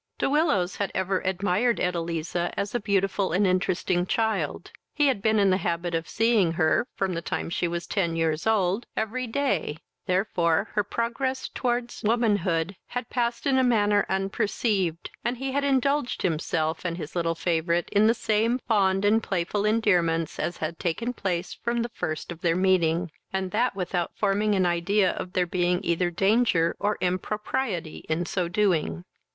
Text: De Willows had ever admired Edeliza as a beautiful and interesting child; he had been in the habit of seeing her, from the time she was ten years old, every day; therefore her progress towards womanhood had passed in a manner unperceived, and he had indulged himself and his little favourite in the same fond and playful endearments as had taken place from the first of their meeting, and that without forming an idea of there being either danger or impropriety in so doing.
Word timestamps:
De 0.17 0.27
Willows 0.27 0.77
had 0.77 0.91
ever 0.95 1.19
admired 1.19 1.77
Edeliza 1.79 2.51
as 2.57 2.73
a 2.73 2.79
beautiful 2.79 3.31
and 3.33 3.45
interesting 3.45 4.07
child; 4.07 4.71
he 4.95 5.05
had 5.05 5.21
been 5.21 5.37
in 5.37 5.51
the 5.51 5.57
habit 5.57 5.93
of 5.93 6.09
seeing 6.09 6.53
her, 6.53 6.87
from 6.95 7.13
the 7.13 7.21
time 7.21 7.51
she 7.51 7.67
was 7.67 7.85
ten 7.85 8.15
years 8.15 8.47
old, 8.47 8.87
every 8.97 9.27
day; 9.27 9.77
therefore 10.07 10.69
her 10.73 10.83
progress 10.83 11.47
towards 11.49 12.01
womanhood 12.03 12.75
had 12.87 13.11
passed 13.11 13.45
in 13.45 13.59
a 13.59 13.63
manner 13.63 14.07
unperceived, 14.09 15.11
and 15.23 15.37
he 15.37 15.51
had 15.51 15.63
indulged 15.63 16.23
himself 16.23 16.83
and 16.83 16.97
his 16.97 17.15
little 17.15 17.35
favourite 17.35 17.87
in 17.91 18.07
the 18.07 18.15
same 18.15 18.57
fond 18.67 19.05
and 19.05 19.21
playful 19.21 19.65
endearments 19.67 20.39
as 20.39 20.57
had 20.57 20.79
taken 20.79 21.13
place 21.13 21.53
from 21.53 21.83
the 21.83 21.89
first 21.89 22.31
of 22.31 22.41
their 22.41 22.55
meeting, 22.55 23.11
and 23.31 23.51
that 23.51 23.75
without 23.75 24.17
forming 24.17 24.55
an 24.55 24.65
idea 24.65 25.11
of 25.11 25.33
there 25.33 25.45
being 25.45 25.79
either 25.83 26.09
danger 26.09 26.75
or 26.79 26.97
impropriety 27.01 27.97
in 28.09 28.25
so 28.25 28.47
doing. 28.47 29.05